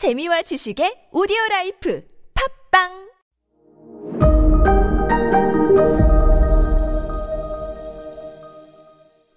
재미와 0.00 0.40
지식의 0.40 1.12
오디오 1.12 1.36
라이프 1.50 2.02
팟빵 2.72 2.88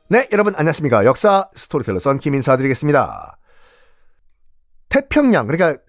네, 0.07 0.29
여러분 0.31 0.55
안녕하십니까. 0.55 1.04
역사 1.04 1.49
스토리텔러 1.54 1.99
썬킴 1.99 2.34
인사 2.36 2.55
드리겠습니다. 2.55 3.38
태평양, 4.88 5.47
그러니까 5.47 5.81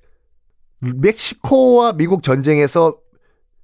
멕시코와 0.81 1.93
미국 1.93 2.25
전쟁에서 2.25 2.99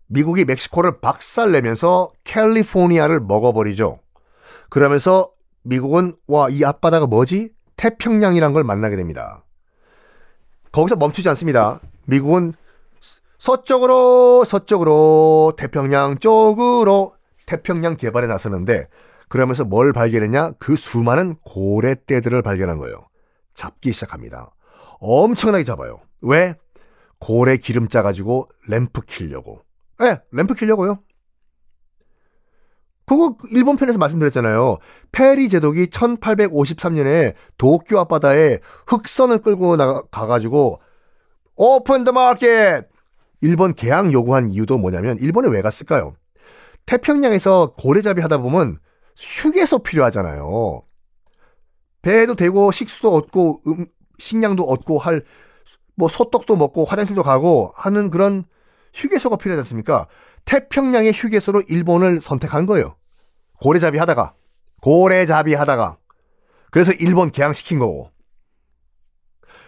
미국이 0.06 0.45
멕시코를 0.45 1.00
박살내면서 1.00 2.12
캘리포니아를 2.22 3.18
먹어버리죠. 3.18 3.98
그러면서 4.68 5.32
미국은 5.64 6.14
와, 6.29 6.48
이 6.50 6.62
앞바다가 6.62 7.06
뭐지? 7.06 7.50
태평양이란 7.74 8.52
걸 8.52 8.62
만나게 8.62 8.95
됩니다. 8.95 9.45
거기서 10.73 10.96
멈추지 10.96 11.29
않습니다. 11.30 11.80
미국은 12.07 12.55
서쪽으로 13.39 14.44
서쪽으로 14.44 15.54
태평양 15.57 16.18
쪽으로 16.18 17.14
태평양 17.46 17.96
개발에 17.96 18.27
나서는데 18.27 18.89
그러면서 19.29 19.64
뭘 19.64 19.93
발견했냐? 19.93 20.53
그 20.58 20.77
수많은 20.77 21.36
고래떼들을 21.44 22.43
발견한 22.43 22.79
거예요. 22.79 23.08
잡기 23.54 23.93
시작합니다. 23.93 24.50
엄청나게 25.00 25.64
잡아요. 25.64 26.00
왜? 26.21 26.54
고래 27.18 27.57
기름 27.57 27.89
짜가지고 27.89 28.49
램프 28.68 29.02
키려고. 29.02 29.63
예, 30.02 30.05
네, 30.05 30.21
램프 30.32 30.55
키려고요. 30.55 30.99
그거 33.11 33.34
일본 33.50 33.75
편에서 33.75 33.98
말씀드렸잖아요. 33.98 34.78
페리 35.11 35.48
제독이 35.48 35.87
1853년에 35.87 37.34
도쿄 37.59 37.98
앞바다에 37.98 38.61
흑선을 38.86 39.39
끌고 39.39 39.75
나가가지고 39.75 40.81
오픈 41.56 42.05
더 42.05 42.12
마켓! 42.12 42.86
일본 43.41 43.75
개항 43.75 44.12
요구한 44.12 44.48
이유도 44.48 44.78
뭐냐면 44.78 45.19
일본에 45.19 45.48
왜 45.48 45.61
갔을까요? 45.61 46.14
태평양에서 46.86 47.75
고래잡이 47.77 48.20
하다 48.20 48.39
보면 48.39 48.78
휴게소 49.17 49.80
필요하잖아요. 49.80 50.83
배도 52.02 52.36
되고 52.36 52.70
식수도 52.70 53.12
얻고 53.12 53.61
음, 53.67 53.86
식량도 54.19 54.62
얻고 54.62 54.98
할 54.98 55.24
뭐 56.00 56.08
소떡도 56.08 56.56
먹고 56.56 56.86
화장실도 56.86 57.22
가고 57.22 57.72
하는 57.77 58.08
그런 58.08 58.45
휴게소가 58.95 59.36
필요하지 59.36 59.61
않습니까? 59.61 60.06
태평양의 60.47 61.12
휴게소로 61.12 61.62
일본을 61.69 62.22
선택한 62.22 62.64
거예요. 62.64 62.97
고래잡이 63.61 63.98
하다가 63.98 64.34
고래잡이 64.83 65.55
하다가 65.55 65.98
그래서 66.70 66.92
일본 66.92 67.30
개항시킨 67.30 67.78
거고. 67.78 68.11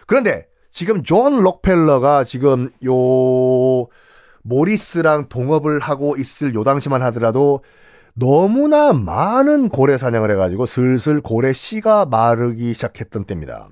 그런데 0.07 0.47
지금 0.71 1.03
존 1.03 1.43
록펠러가 1.43 2.23
지금 2.23 2.71
요 2.85 3.87
모리스랑 4.43 5.29
동업을 5.29 5.79
하고 5.79 6.15
있을 6.17 6.53
요 6.55 6.63
당시만 6.63 7.01
하더라도 7.03 7.63
너무나 8.15 8.93
많은 8.93 9.69
고래 9.69 9.97
사냥을 9.97 10.31
해가지고 10.31 10.65
슬슬 10.65 11.21
고래 11.21 11.53
씨가 11.53 12.05
마르기 12.05 12.73
시작했던 12.73 13.25
때입니다. 13.25 13.69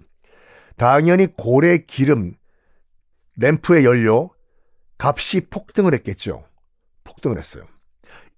당연히 0.77 1.27
고래 1.27 1.77
기름, 1.77 2.33
램프의 3.37 3.85
연료, 3.85 4.31
값이 4.97 5.47
폭등을 5.49 5.93
했겠죠. 5.95 6.43
폭등을 7.03 7.37
했어요. 7.37 7.65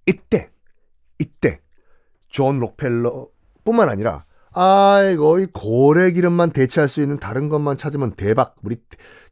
이때, 0.05 0.49
이때, 1.19 1.61
존 2.33 2.59
록펠러 2.59 3.27
뿐만 3.63 3.87
아니라, 3.87 4.23
아이고, 4.51 5.39
이 5.39 5.45
고래 5.53 6.11
기름만 6.11 6.51
대체할 6.51 6.89
수 6.89 7.01
있는 7.01 7.17
다른 7.19 7.47
것만 7.47 7.77
찾으면 7.77 8.15
대박, 8.15 8.55
우리 8.63 8.77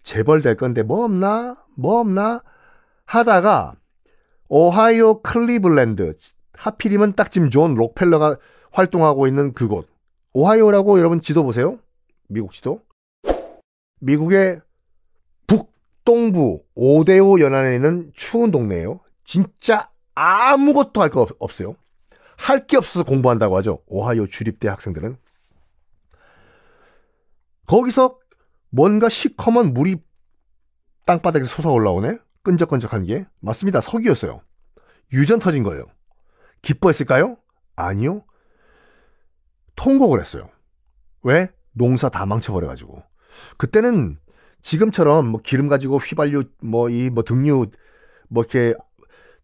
재벌 0.03 0.41
될 0.41 0.55
건데 0.55 0.83
뭐 0.83 1.03
없나? 1.03 1.57
뭐 1.75 1.99
없나? 1.99 2.41
하다가, 3.05 3.73
오하이오 4.47 5.23
클리블랜드, 5.23 6.15
하필이면 6.53 7.13
딱 7.13 7.31
지금 7.31 7.49
존 7.49 7.73
록펠러가 7.73 8.37
활동하고 8.71 9.27
있는 9.27 9.53
그곳. 9.53 9.87
오하이오라고 10.33 10.99
여러분 10.99 11.19
지도 11.19 11.43
보세요. 11.43 11.79
미국 12.27 12.51
지도. 12.53 12.81
미국의 13.99 14.61
북동부 15.47 16.63
오데오 16.75 17.39
연안에 17.39 17.75
있는 17.75 18.11
추운 18.13 18.51
동네예요. 18.51 18.99
진짜 19.25 19.89
아무것도 20.15 21.01
할 21.01 21.09
거 21.09 21.27
없어요. 21.39 21.75
할 22.41 22.65
게 22.65 22.77
없어서 22.77 23.03
공부한다고 23.03 23.55
하죠. 23.57 23.83
오하이오 23.87 24.27
주립대 24.27 24.67
학생들은. 24.67 25.15
거기서 27.67 28.17
뭔가 28.69 29.09
시커먼 29.09 29.73
물이 29.73 29.97
땅바닥에서 31.05 31.61
솟아 31.61 31.71
올라오네? 31.71 32.17
끈적끈적한 32.43 33.03
게. 33.03 33.25
맞습니다. 33.39 33.81
석이었어요. 33.81 34.41
유전 35.13 35.39
터진 35.39 35.63
거예요. 35.63 35.85
기뻐했을까요? 36.61 37.37
아니요. 37.75 38.25
통곡을 39.75 40.19
했어요. 40.19 40.49
왜? 41.23 41.49
농사 41.73 42.09
다 42.09 42.25
망쳐버려가지고. 42.25 43.03
그때는 43.57 44.19
지금처럼 44.61 45.27
뭐 45.27 45.41
기름 45.41 45.67
가지고 45.67 45.97
휘발유, 45.97 46.43
뭐 46.63 46.89
이 46.89 47.09
뭐 47.09 47.23
등유, 47.23 47.65
뭐 48.29 48.43
이렇게 48.43 48.73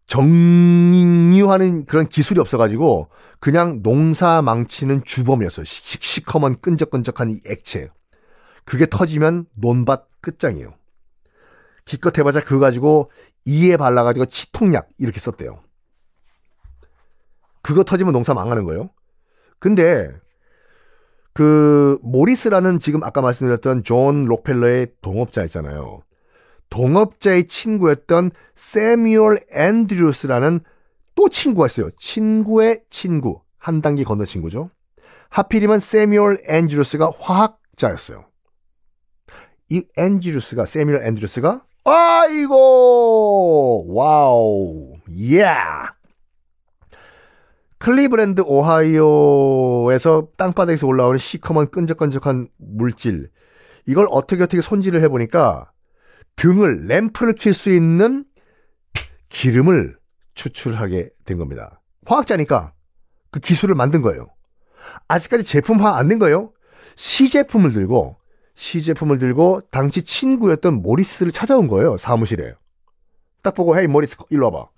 정유하는 0.07 1.85
그런 1.85 2.07
기술이 2.07 2.39
없어가지고 2.39 3.09
그냥 3.39 3.81
농사 3.83 4.41
망치는 4.41 5.03
주범이었어요. 5.03 5.65
시커먼 5.65 6.59
끈적끈적한 6.61 7.29
이 7.29 7.39
액체. 7.45 7.89
그게 8.65 8.85
터지면 8.89 9.45
논밭 9.53 10.07
끝장이에요. 10.21 10.73
기껏 11.85 12.17
해봐자 12.17 12.41
그거 12.41 12.59
가지고 12.59 13.11
이에 13.45 13.77
발라가지고 13.77 14.25
치통약 14.25 14.89
이렇게 14.97 15.19
썼대요. 15.19 15.61
그거 17.61 17.83
터지면 17.83 18.13
농사 18.13 18.33
망하는 18.33 18.63
거예요. 18.63 18.89
근데 19.59 20.11
그 21.33 21.99
모리스라는 22.01 22.79
지금 22.79 23.03
아까 23.03 23.21
말씀드렸던 23.21 23.83
존 23.83 24.25
록펠러의 24.25 24.87
동업자 25.01 25.43
있잖아요. 25.43 26.01
동업자의 26.69 27.47
친구였던 27.47 28.31
세미얼 28.55 29.39
앤드류스라는 29.51 30.61
또 31.15 31.29
친구가 31.29 31.67
있어요. 31.67 31.89
친구의 31.99 32.81
친구. 32.89 33.41
한 33.57 33.81
단계 33.81 34.03
건너 34.03 34.25
친구죠. 34.25 34.69
하필이면 35.29 35.79
세미얼 35.79 36.43
앤드류스가 36.47 37.11
화학자였어요. 37.19 38.25
이 39.69 39.85
앤드류스가 39.97 40.65
세미얼 40.65 41.05
앤드류스가 41.05 41.63
아이고 41.83 43.93
wow 43.93 44.95
예 45.11 45.43
yeah. 45.43 45.91
클리브랜드 47.79 48.41
오하이오에서 48.45 50.29
땅바닥에서 50.37 50.87
올라오는 50.87 51.17
시커먼 51.17 51.69
끈적끈적한 51.69 52.49
물질 52.57 53.29
이걸 53.85 54.07
어떻게 54.09 54.43
어떻게 54.43 54.61
손질을 54.61 55.01
해보니까 55.03 55.71
등을 56.37 56.85
램프를 56.87 57.33
킬 57.33 57.53
수 57.53 57.69
있는 57.69 58.25
기름을 59.29 59.97
추출하게 60.35 61.09
된 61.25 61.37
겁니다. 61.37 61.81
화학자니까 62.05 62.73
그 63.31 63.39
기술을 63.39 63.75
만든 63.75 64.01
거예요. 64.01 64.27
아직까지 65.07 65.43
제품화 65.43 65.97
안 65.97 66.07
된 66.07 66.19
거예요. 66.19 66.53
시제품을 66.95 67.73
들고 67.73 68.17
시제품을 68.55 69.17
들고 69.17 69.61
당시 69.71 70.03
친구였던 70.03 70.81
모리스를 70.81 71.31
찾아온 71.31 71.67
거예요. 71.67 71.97
사무실에. 71.97 72.53
딱 73.43 73.53
보고 73.53 73.77
hey 73.77 73.87
모리스 73.87 74.15
일로 74.29 74.45
와봐. 74.51 74.69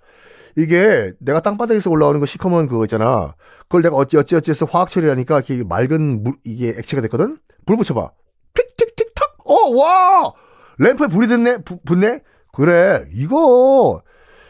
이게 0.56 1.12
내가 1.20 1.40
땅바닥에서 1.40 1.90
올라오는 1.90 2.18
거 2.20 2.26
시커먼 2.26 2.66
그거 2.66 2.84
있잖아. 2.86 3.34
그걸 3.62 3.82
내가 3.82 3.96
어찌 3.96 4.16
어찌 4.16 4.34
어찌 4.34 4.50
해서 4.50 4.66
화학 4.66 4.90
처리하니까 4.90 5.40
이게 5.40 5.62
맑은 5.62 6.22
물 6.24 6.34
이게 6.44 6.70
액체가 6.70 7.00
됐거든. 7.02 7.38
불 7.66 7.76
붙여봐. 7.76 8.10
틱틱틱 8.54 9.14
탁. 9.14 9.36
어 9.44 9.54
와. 9.76 10.32
램프에 10.80 11.06
불이. 11.06 11.28
부, 11.64 11.80
붙네. 11.82 12.22
그래 12.52 13.06
이거 13.12 14.02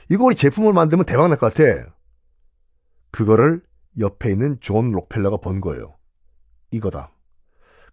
이거 0.09 0.25
우리 0.25 0.35
제품을 0.35 0.73
만들면 0.73 1.05
대박 1.05 1.29
날 1.29 1.37
것 1.39 1.53
같아. 1.53 1.93
그거를 3.11 3.63
옆에 3.99 4.31
있는 4.31 4.59
존 4.61 4.93
록펠러가 4.93 5.37
본 5.39 5.61
거예요. 5.61 5.97
이거다. 6.71 7.13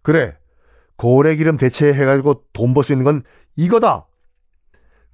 그래. 0.02 0.36
고래 0.96 1.36
기름 1.36 1.56
대체해가지고 1.56 2.44
돈 2.52 2.74
벌 2.74 2.82
수 2.84 2.92
있는 2.92 3.04
건 3.04 3.22
이거다. 3.56 4.06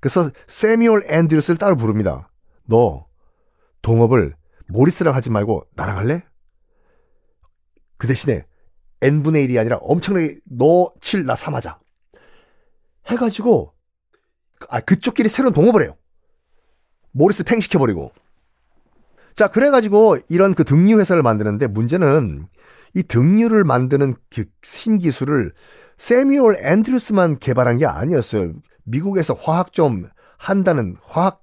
그래서 0.00 0.30
세미얼 0.46 1.04
앤드류스를 1.08 1.56
따로 1.56 1.76
부릅니다. 1.76 2.30
너 2.64 3.06
동업을 3.82 4.34
모리스랑 4.68 5.14
하지 5.14 5.30
말고 5.30 5.66
나랑 5.74 5.96
할래? 5.98 6.22
그 7.96 8.06
대신에 8.06 8.44
n분의 9.00 9.46
1이 9.48 9.58
아니라 9.58 9.76
엄청나게 9.78 10.40
너 10.44 10.92
7, 11.00 11.24
나 11.24 11.34
3 11.34 11.54
하자. 11.54 11.78
해가지고 13.08 13.72
아 14.68 14.80
그쪽끼리 14.80 15.28
새로운 15.28 15.52
동업을 15.52 15.82
해요. 15.82 15.96
모리스 17.12 17.44
팽 17.44 17.60
시켜버리고. 17.60 18.12
자 19.34 19.48
그래가지고 19.48 20.18
이런 20.28 20.54
그 20.54 20.64
등유 20.64 20.98
회사를 21.00 21.22
만드는데 21.22 21.66
문제는 21.66 22.46
이 22.94 23.02
등유를 23.02 23.64
만드는 23.64 24.14
그 24.34 24.44
신기술을 24.62 25.52
세미얼 25.96 26.56
앤드루스만 26.64 27.38
개발한 27.38 27.78
게 27.78 27.86
아니었어요. 27.86 28.52
미국에서 28.84 29.34
화학 29.34 29.72
좀 29.72 30.08
한다는 30.38 30.96
화학 31.04 31.42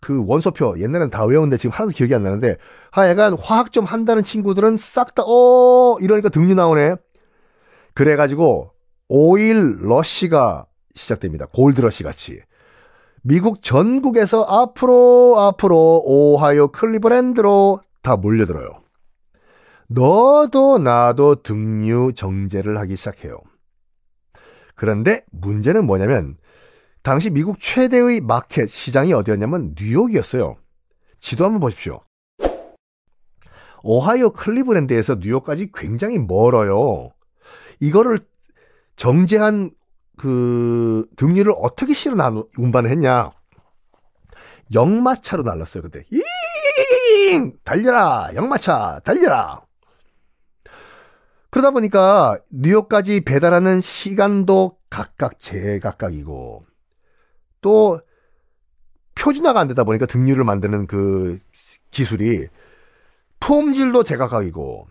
그 0.00 0.24
원소표 0.26 0.78
옛날엔 0.78 1.10
다 1.10 1.24
외웠는데 1.24 1.56
지금 1.56 1.72
하나도 1.72 1.92
기억이 1.92 2.14
안 2.14 2.22
나는데 2.22 2.56
하여간 2.90 3.36
화학 3.38 3.72
좀 3.72 3.84
한다는 3.84 4.22
친구들은 4.22 4.76
싹 4.76 5.14
다 5.14 5.22
어 5.26 5.96
이러니까 6.00 6.28
등류 6.28 6.54
나오네. 6.54 6.96
그래가지고 7.94 8.72
오일 9.08 9.76
러시가 9.80 10.66
시작됩니다. 10.94 11.46
골드 11.46 11.80
러시 11.80 12.02
같이. 12.02 12.40
미국 13.22 13.62
전국에서 13.62 14.42
앞으로 14.44 15.36
앞으로 15.38 16.02
오하이오 16.04 16.68
클리브랜드로 16.68 17.80
다 18.02 18.16
몰려들어요. 18.16 18.70
너도 19.88 20.78
나도 20.78 21.42
등류 21.42 22.12
정제를 22.14 22.78
하기 22.78 22.96
시작해요. 22.96 23.38
그런데 24.74 25.24
문제는 25.30 25.86
뭐냐면 25.86 26.36
당시 27.02 27.30
미국 27.30 27.60
최대의 27.60 28.20
마켓 28.20 28.68
시장이 28.68 29.12
어디였냐면 29.12 29.74
뉴욕이었어요. 29.78 30.56
지도 31.20 31.44
한번 31.44 31.60
보십시오. 31.60 32.00
오하이오 33.82 34.32
클리브랜드에서 34.32 35.16
뉴욕까지 35.20 35.70
굉장히 35.72 36.18
멀어요. 36.18 37.10
이거를 37.80 38.20
정제한 38.96 39.70
그 40.16 41.06
등류를 41.16 41.52
어떻게 41.56 41.92
실어 41.92 42.14
나 42.14 42.32
운반을 42.58 42.90
했냐? 42.90 43.32
역마차로 44.74 45.42
날랐어요 45.42 45.82
그때. 45.82 46.04
잉 47.30 47.56
달려라 47.64 48.30
역마차 48.34 49.00
달려라. 49.04 49.62
그러다 51.50 51.70
보니까 51.70 52.38
뉴욕까지 52.50 53.20
배달하는 53.20 53.80
시간도 53.80 54.78
각각 54.90 55.38
제각각이고 55.38 56.66
또 57.60 58.00
표준화가 59.14 59.60
안 59.60 59.68
되다 59.68 59.84
보니까 59.84 60.06
등류를 60.06 60.44
만드는 60.44 60.86
그 60.86 61.38
기술이 61.90 62.48
품질도 63.40 64.04
제각각이고 64.04 64.88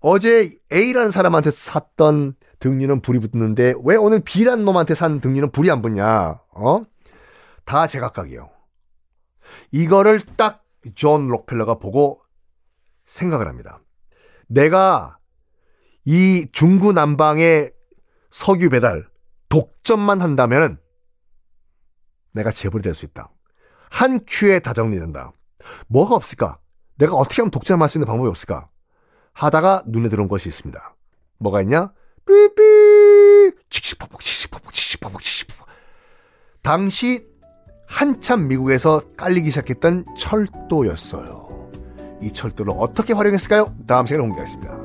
어제 0.00 0.50
A라는 0.72 1.10
사람한테 1.10 1.50
샀던 1.50 2.34
등류는 2.60 3.00
불이 3.00 3.18
붙는데 3.18 3.74
왜 3.84 3.96
오늘 3.96 4.20
B라는 4.20 4.64
놈한테 4.64 4.94
산 4.94 5.20
등류는 5.20 5.50
불이 5.50 5.70
안 5.70 5.82
붙냐? 5.82 6.40
어? 6.52 6.84
다 7.64 7.86
제각각이에요. 7.86 8.50
이거를 9.72 10.20
딱 10.36 10.60
존 10.94 11.28
록펠러가 11.28 11.74
보고 11.74 12.22
생각을 13.04 13.48
합니다. 13.48 13.80
내가 14.46 15.18
이 16.04 16.46
중구난방의 16.52 17.72
석유 18.30 18.70
배달 18.70 19.06
독점만 19.48 20.22
한다면 20.22 20.78
내가 22.32 22.50
재벌이 22.50 22.82
될 22.82 22.94
수 22.94 23.04
있다. 23.04 23.30
한 23.90 24.20
큐에 24.26 24.60
다 24.60 24.72
정리된다. 24.72 25.32
뭐가 25.88 26.14
없을까? 26.14 26.58
내가 26.96 27.14
어떻게 27.14 27.42
하면 27.42 27.50
독점할 27.50 27.88
수 27.88 27.98
있는 27.98 28.06
방법이 28.06 28.28
없을까? 28.28 28.68
하다가 29.32 29.84
눈에 29.86 30.08
들어온 30.08 30.28
것이 30.28 30.48
있습니다. 30.48 30.96
뭐가 31.38 31.62
있냐? 31.62 31.92
삐삐 32.30 33.56
칙칙폭폭 33.68 34.22
칙칙폭폭 34.22 34.72
칙칙폭폭 34.72 35.20
칙칙폭폭 35.20 35.68
당시 36.62 37.26
한참 37.88 38.46
미국에서 38.46 39.02
깔리기 39.16 39.50
시작했던 39.50 40.06
철도였어요. 40.16 41.70
이 42.22 42.30
철도를 42.32 42.72
어떻게 42.76 43.12
활용했을까요? 43.14 43.74
다음 43.88 44.06
시간에 44.06 44.22
공개하겠습니다. 44.22 44.79